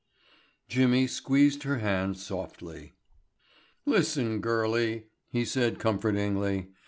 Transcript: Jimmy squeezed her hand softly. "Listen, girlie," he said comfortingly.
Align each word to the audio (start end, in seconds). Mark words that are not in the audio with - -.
Jimmy 0.67 1.05
squeezed 1.05 1.61
her 1.61 1.77
hand 1.77 2.17
softly. 2.17 2.93
"Listen, 3.85 4.39
girlie," 4.41 5.05
he 5.29 5.45
said 5.45 5.77
comfortingly. 5.77 6.69